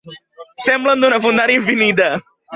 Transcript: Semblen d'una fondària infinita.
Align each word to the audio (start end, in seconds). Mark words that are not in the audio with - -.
Semblen 0.67 1.03
d'una 1.05 1.21
fondària 1.27 1.63
infinita. 1.65 2.11